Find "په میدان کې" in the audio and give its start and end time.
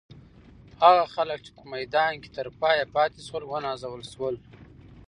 1.57-2.29